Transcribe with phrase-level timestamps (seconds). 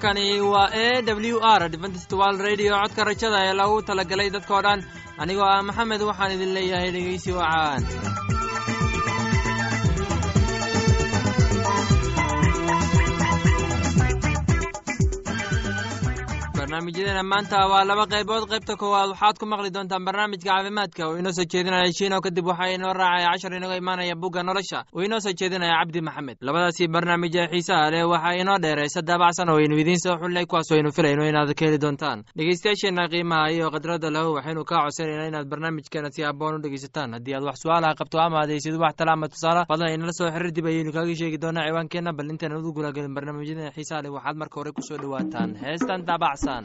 [0.00, 2.72] halkani waa e w r adventist wal radio.
[2.80, 4.80] Codka rajada ee lagu talagalay dadkoo dhan.
[5.18, 7.82] Anigoo ah maxamed waxaan idin leeyahay dhegeysi wacaan
[16.80, 18.48] barnaamijyadeena maanta waa laba qaybood.
[18.48, 21.08] Qaybta koowaad waxaad ku maqli doontaan barnaamijka caafimaadka.
[21.08, 24.84] Oo inoo soo jeedinaya shiino kadib waxaa inoo raacaya cashar inaga imaanaya bugga nolosha.
[24.94, 26.36] Oo inoo soo jeedinaya cabdi maxamed.
[26.40, 30.72] Labadaasii barnaamij ee xiisaha leh waxaa inoo dheeraysa daabacsan oo aynu idiin soo xulinay kuwaas
[30.72, 32.24] aynu filayno inaad ka heli doontaan.
[32.36, 37.34] Dhegeystayaasheenna qiimaha iyo khadradda lahu waxaynu kaa codsanayna inaad barnaamijkeena si aboon u dhegeysataan haddii
[37.36, 40.66] aad wax su'aalaha qabto ama adaysid wax tala ama tusaale fadlan inala soo xiriir dib
[40.66, 42.12] ayaynu kaaga sheegi doonaa ciwaankeenna.
[42.16, 45.56] Bal intaan udu gulagelin barnaamijyadeena xiisaha leh waxaad marka hore ku soo dhawaataan.
[45.60, 46.64] Heestan daabacsan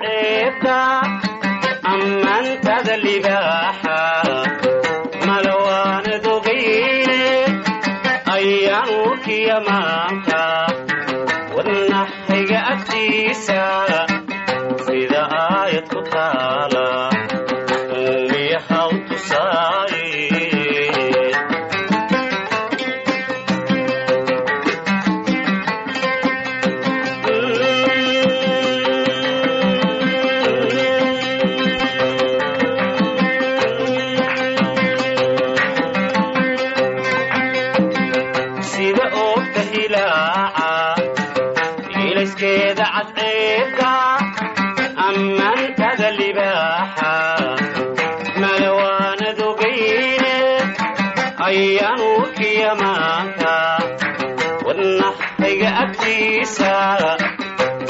[0.00, 0.76] ceebta
[1.92, 3.87] ammaantada libaaxa
[52.38, 53.54] urkiya maanta
[55.82, 56.74] agtiisa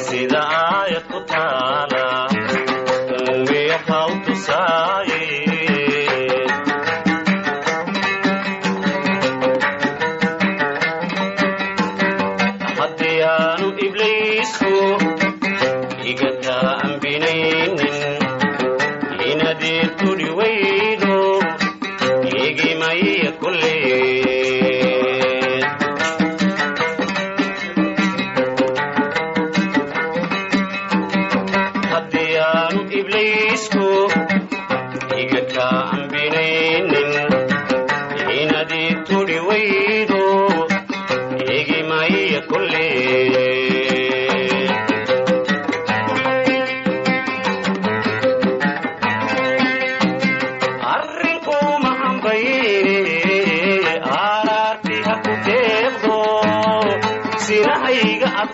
[0.05, 2.07] sida aayad ku taala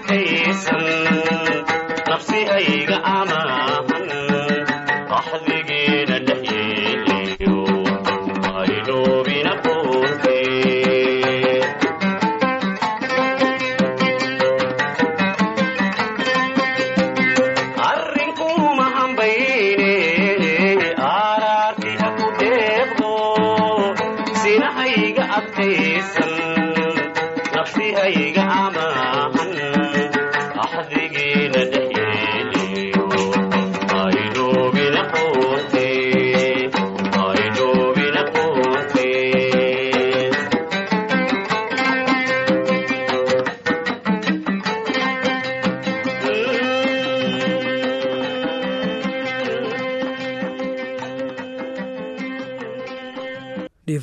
[0.03, 0.24] sinahayga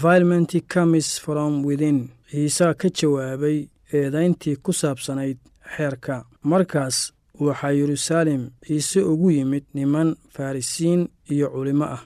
[0.02, 3.58] devilment comes from within ciisaa ka jawaabay
[3.94, 5.38] eedayntii ku saabsanayd
[5.76, 6.26] xeerka.
[6.44, 6.98] Markaas
[7.40, 11.02] waxaa yeruusaalem ciise ugu yimid niman farrisiin
[11.32, 12.04] iyo culimo ah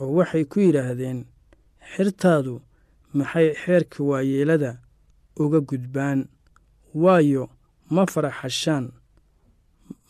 [0.00, 1.18] oo waxay ku yidhaahdeen
[1.94, 2.54] xirtaadu
[3.18, 4.70] maxay xeerka waayeelada
[5.42, 6.20] uga gudbaan?
[6.94, 7.50] Waayo
[7.90, 8.86] ma faraxashaan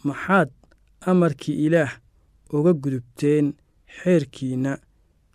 [0.05, 0.51] maxaad
[1.11, 1.93] amarkii ilaah
[2.53, 3.47] uga gudubteen
[3.99, 4.73] xeerkiinna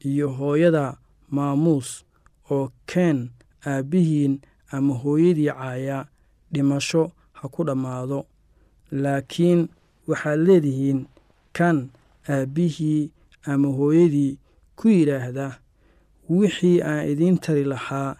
[0.10, 0.98] iyo hooyada
[1.32, 2.06] maamuus
[2.52, 3.30] oo keen
[3.66, 4.40] aabbihiin
[4.72, 6.08] ama hooyadii caaya
[6.54, 8.26] dhimasho ha ku dhammaado.
[8.92, 9.68] Laakiin
[10.08, 11.06] waxaad leedihiin
[11.54, 11.90] kan
[12.30, 13.12] aabbihii
[13.52, 14.38] ama hooyadii
[14.76, 15.60] ku yidhaahda
[16.30, 18.16] wixii aan idiin tari lahaa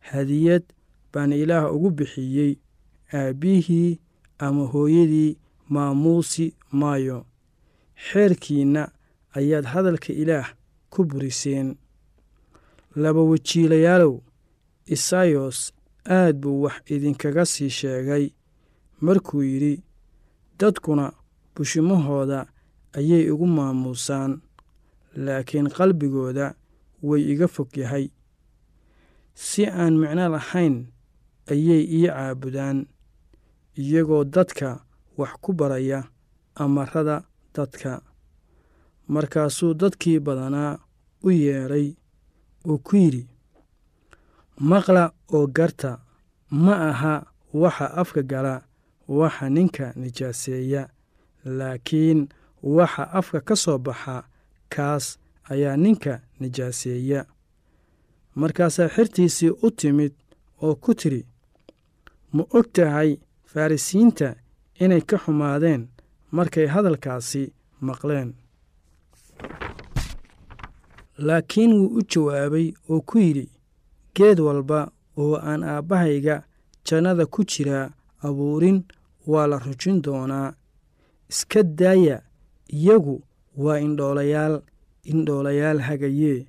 [0.00, 0.62] hadiyad
[1.12, 2.52] baan ilaah ugu bixiyey
[3.14, 4.00] aabbihii
[4.38, 5.36] ama hooyadii
[5.68, 7.26] maamuusi maayo.
[8.06, 8.82] Xeerkiinna
[9.38, 10.48] ayaad hadalka ilaah
[10.90, 11.76] ku buriseen
[12.96, 14.14] laba wajiilayaalow
[14.86, 15.72] isayos
[16.08, 18.30] aad buu wax idinkaga sii sheegay.
[19.00, 19.82] Markuu yidhi
[20.58, 21.12] dadkuna
[21.56, 22.46] bushimahooda
[22.92, 24.40] ayay igu maamuusaan
[25.16, 26.54] laakiin qalbigooda
[27.02, 28.06] way iga fog yahay.
[29.34, 30.86] Si aan micno lahayn
[31.50, 32.86] ayay ii caabudaan
[33.76, 34.84] iyagoo dadka
[35.18, 36.04] wax ku baraya
[36.54, 37.24] amarada
[37.54, 38.02] dadka.
[39.08, 40.78] Markaasuu dadkii badanaa
[41.22, 41.94] u yeedhay
[42.68, 43.22] oo ku yidhi
[44.70, 45.04] maqla
[45.36, 45.92] oo garta
[46.50, 47.14] ma aha
[47.62, 48.54] waxa afka gala
[49.08, 50.82] waxa ninka nijaaseeya
[51.58, 52.28] laakiin
[52.62, 54.16] waxa afka ka soo baxa
[54.74, 55.18] kaas
[55.50, 57.20] ayaa ninka nijaaseeya.
[58.34, 60.12] Markaasaa xertiisii u timid
[60.62, 61.22] oo ku tidhi
[62.32, 63.10] ma og tahay
[63.52, 64.28] farrisiinta
[64.82, 65.82] inay ka xumaadeen
[66.36, 68.34] markay hadalkaasi maqleen
[71.18, 73.48] laakiin wuu u jawaabay oo ku yidhi
[74.14, 76.42] geed walba oo aan aabbahayga
[76.86, 77.90] jannada ku jiraa
[78.22, 78.82] abuurin
[79.26, 80.54] waa la rujin doonaa.
[81.28, 82.22] Iska daaya
[82.68, 83.22] iyagu
[83.56, 84.62] waa indhoolayaal
[85.04, 86.46] indhoolayaal hagayee.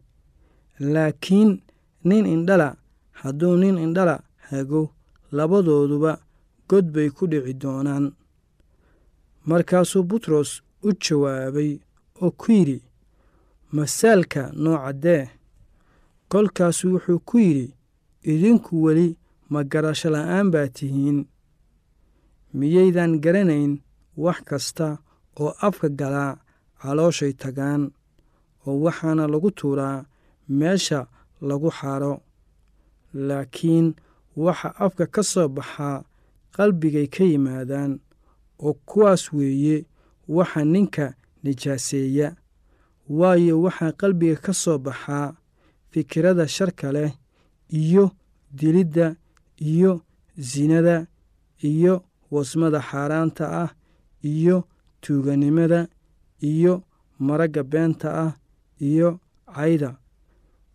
[0.79, 1.61] Laakiin
[2.03, 2.75] nin indhala
[3.11, 4.91] hadduu nin indhala hago
[5.31, 6.19] labadooduba
[6.69, 8.11] god bay ku dhici doonaan.
[9.45, 11.79] Markaasuu butros u jawaabay
[12.21, 12.81] oo ku yidhi
[13.75, 15.23] masaalka noocaddee
[16.31, 17.67] kolkaasu wuxuu ku yidhi
[18.31, 19.07] idinku weli
[19.51, 21.19] ma garasho la'aan baa tihiin.
[22.57, 23.73] Miyaydan garanayn
[24.23, 24.87] wax kasta
[25.41, 26.33] oo afka galaa
[26.81, 27.83] calooshay tagaan
[28.67, 30.05] oo waxaana lagu tuuraa
[30.59, 30.99] meesha
[31.49, 32.13] lagu xaadho
[33.27, 33.87] laakiin
[34.45, 35.97] waxa afka ka soo baxaa
[36.55, 37.91] qalbigay ka yimaadaan
[38.65, 39.77] oo kuwaas weeye
[40.37, 41.05] waxa ninka
[41.43, 42.27] nijaaseeya
[43.09, 45.35] waayo waxaa qalbiga ka soo baxaa
[45.91, 47.11] fikirada sharka leh
[47.69, 48.11] iyo
[48.51, 49.15] dilidda
[49.59, 50.01] iyo
[50.39, 51.07] sinada
[51.63, 53.69] iyo wasmada xaaraanta ah
[54.23, 54.67] iyo
[55.01, 55.87] tuuganimada
[56.41, 56.83] iyo
[57.19, 58.33] maragga beenta ah
[58.81, 59.19] iyo
[59.55, 59.97] cayda.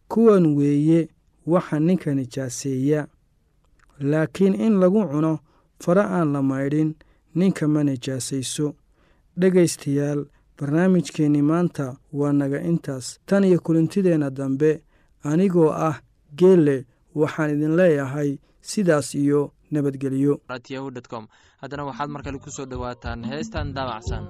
[0.08, 1.08] Kuwan weeye
[1.46, 3.08] waxa ninka nijaaseeya
[4.00, 5.38] laakiin in lagu cuno
[5.80, 6.94] fara aan la maydhin
[7.34, 8.74] ninka ma nijaasayso
[9.36, 10.24] dhegaystayaal
[10.60, 13.06] barnaamijkeenni maanta waa naga intaas.
[13.26, 14.70] Tan iyo kulintideenna dambe
[15.24, 15.96] anigoo ah
[16.38, 16.76] geelle
[17.20, 19.40] waxaan idin leeyahay sidaas iyo
[19.70, 20.34] nabadgelyo.
[21.60, 24.24] haddana waxaad mar kale ku soo dhowaataan heestan daabacsan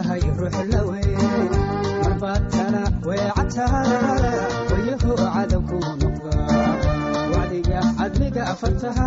[0.00, 1.16] tahay ruux laweeye
[2.04, 3.82] marbaadkana weecataa
[4.70, 6.34] waryaho cadowku noqda
[7.34, 9.06] wacdiga cadmiga afartaha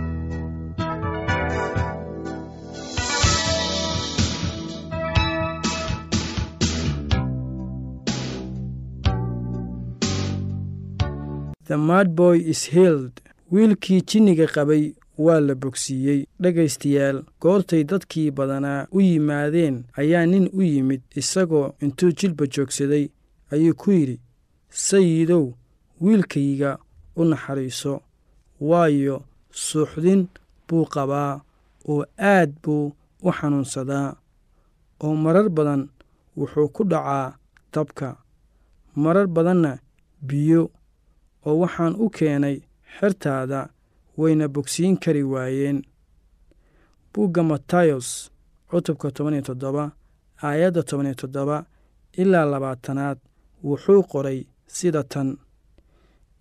[11.71, 13.11] the madboy is hild
[13.51, 14.83] wiilkii jinniga qabay
[15.17, 16.25] waa la bogsiiyey.
[16.41, 23.05] Dhegaystayaal goortay dadkii badanaa u yimaadeen ayaa nin u yimid isagoo intuu jilba joogsaday
[23.53, 24.19] ayuu ku yidhi
[24.69, 25.45] sayidow
[26.01, 26.71] wiilkayga
[27.15, 27.93] u naxariiso
[28.69, 29.15] waayo
[29.51, 30.27] suuxdin
[30.67, 31.41] buu qabaa
[31.91, 32.85] oo aad buu
[33.27, 34.09] u xanuunsadaa
[35.03, 35.81] oo marar badan
[36.37, 37.35] wuxuu ku dhacaa
[37.73, 38.07] dabka.
[38.95, 39.79] Marar badanna
[40.27, 40.71] biyo
[41.45, 42.57] oo waxaan u keenay
[42.97, 43.59] xertaada
[44.17, 45.79] wayna bogsiin kari waayeen.
[47.13, 48.31] Bugga matayos
[48.69, 49.83] cutubka toban iyo toddoba
[50.43, 51.65] aayadda toban iyo toddoba
[52.21, 53.17] ilaa labaatanaad
[53.63, 55.37] wuxuu qoray sida tan.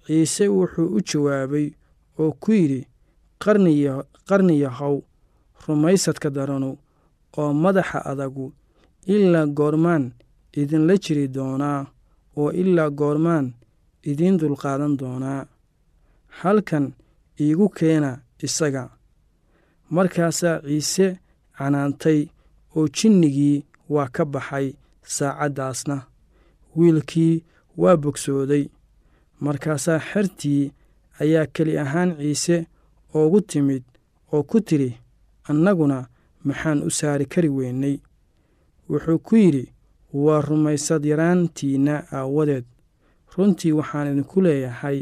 [0.07, 1.67] Ciise wuxuu u jawaabay
[2.19, 2.81] oo ku yidhi
[4.29, 4.97] qarniyahow
[5.67, 6.71] rumaysadka daranu
[7.39, 8.53] oo madaxa adagu
[9.07, 10.05] ilaa goormaan
[10.61, 11.87] idinla jiri doonaa
[12.37, 13.47] oo ilaa goormaan
[14.05, 15.47] idiin dulqaadan doonaa.
[16.41, 16.93] Halkan
[17.41, 18.91] iigu keena isaga.
[19.91, 21.19] Markaasaa ciise
[21.59, 22.21] canaantay
[22.77, 24.67] oo jinnigii waa ka baxay
[25.03, 25.97] saacaddaasna.
[26.77, 27.45] Wiilkii
[27.77, 28.65] waa bogsooday.
[29.41, 30.73] Markaasaa xertii
[31.21, 32.67] ayaa keli ahaan ciise
[33.15, 33.83] oogu timid
[34.33, 34.99] oo ku tidhi
[35.49, 36.07] annaguna
[36.45, 37.97] maxaan u saari kari weynay.
[38.91, 39.73] Wuxuu ku yidhi
[40.13, 42.65] waa rumaysad yaraantiinna aawadeed
[43.37, 44.99] runtii waxaan idinku leeyahay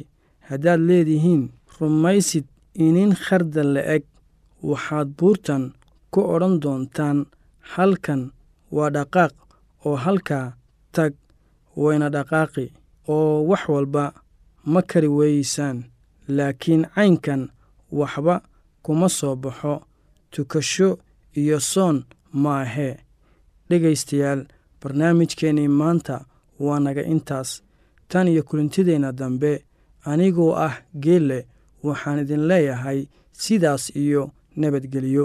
[0.48, 1.42] haddaad leedihiin
[1.80, 2.46] rumaysid
[2.84, 4.04] inin kharda la-eg
[4.70, 5.62] waxaad buurtan
[6.12, 7.18] ku odhan doontaan
[7.72, 8.22] halkan
[8.76, 9.34] waa dhaqaaq
[9.86, 10.46] oo halkaa
[10.96, 11.12] tag
[11.82, 12.66] wayna dhaqaaqi
[13.14, 14.04] oo wax walba
[14.72, 15.78] ma kari weeyeysaan
[16.36, 17.42] laakiin caynkan
[17.98, 18.34] waxba
[18.84, 19.74] kuma soo baxo.
[20.30, 20.98] Tukasho
[21.40, 21.96] iyo soon
[22.42, 22.94] maahee
[23.70, 24.40] dhegaystayaal
[24.82, 26.24] barnaamijkeennii maanta
[26.64, 27.50] waa naga intaas
[28.08, 29.52] tan iyo kulintideenna dambe
[30.10, 31.38] anigoo ah geelle
[31.86, 34.22] waxaan idin leeyahay sidaas iyo
[34.56, 35.24] nabadgelyo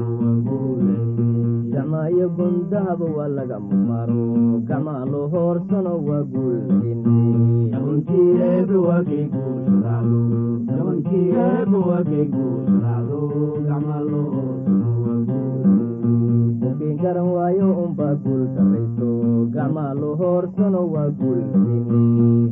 [1.91, 3.57] maayo gondahaba waa laga
[3.89, 4.23] maro
[4.69, 7.01] gamaalo hoorsano waa guulin
[17.01, 19.09] garan waayo unbaa guul samayso
[19.55, 22.51] gamaalo hoorsano waa guulin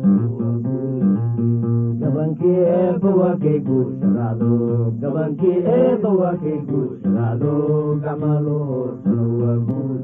[9.41, 10.01] waa guul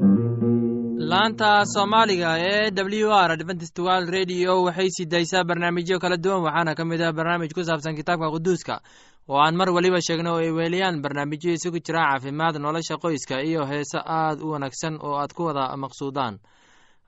[1.10, 6.74] laanta soomaaliga ee w r adventist world radio waxay sii daysaa barnaamijyo kala duwan waxaana
[6.74, 8.80] ka mid ah barnaamij ku saabsan kitaabka quduuska.
[9.28, 13.66] Oo aan mar weliba sheegno oo ay weeliyaan barnaamijyo isugu jira caafimaad nolosha qoyska iyo
[13.66, 16.38] heese aad u wanaagsan oo aad ku wada maqsuudaan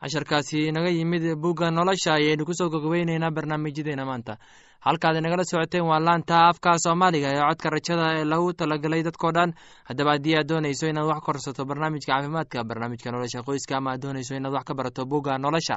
[0.02, 4.38] casharkaasi naga yimid bugga nolosha ayaynu ku soo gogobeyneynaa barnaamijyadeena maanta.
[4.80, 9.52] Halkaad inagala socoteen waa laanta afka soomaaliga ee codka rajada ee lagu talagalay dadkoo dhan.
[9.84, 14.36] Haddaba haddii aad doonayso inaad wax korsato barnaamijka caafimaadka barnaamijka nolosha qoyska ama aad doonayso
[14.40, 15.76] inaad wax ka barato bugga nolosha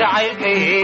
[0.00, 0.79] jacaylkay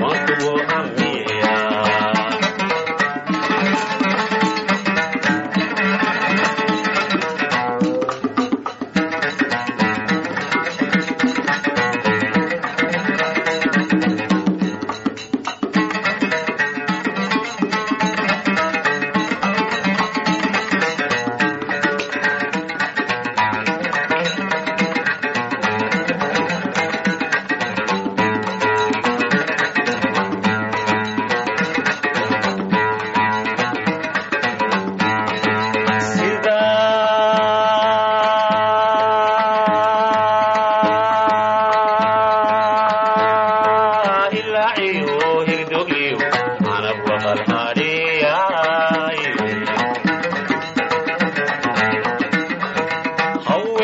[0.00, 0.83] 我和我爱。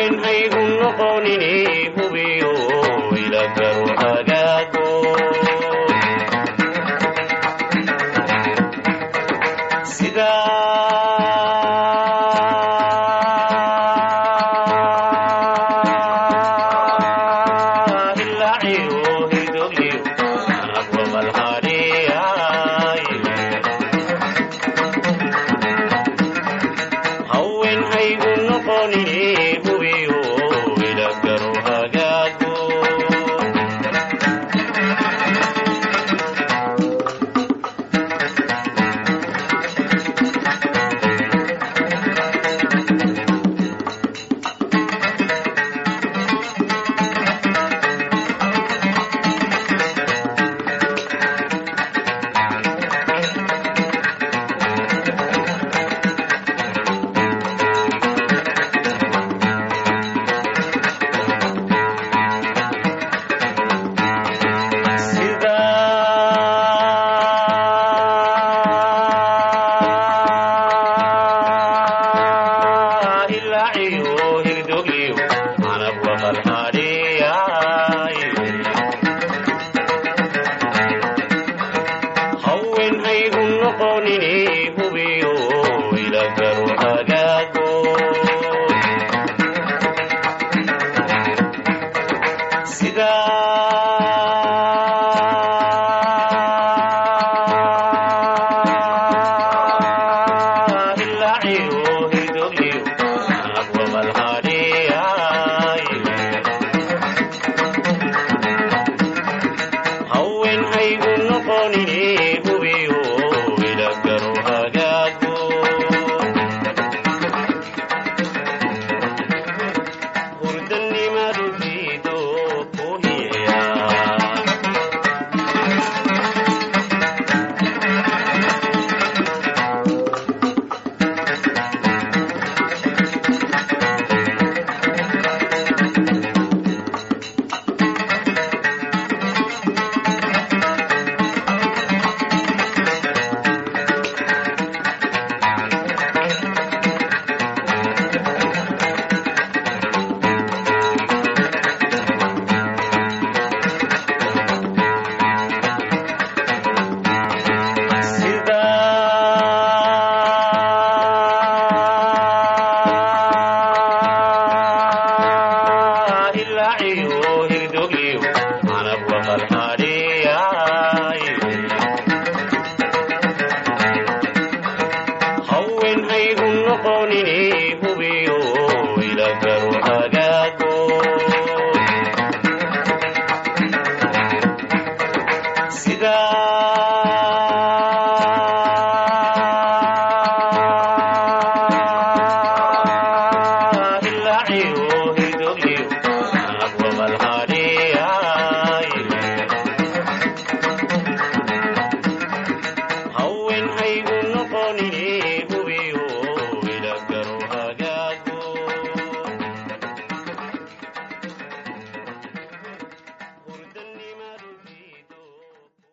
[0.01, 1.51] haween ay u noqonine